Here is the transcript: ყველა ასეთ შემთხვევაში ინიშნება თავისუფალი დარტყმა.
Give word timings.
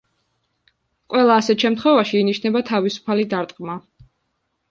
ყველა 1.15 1.33
ასეთ 1.41 1.65
შემთხვევაში 1.65 2.17
ინიშნება 2.21 2.63
თავისუფალი 2.71 3.27
დარტყმა. 3.35 3.77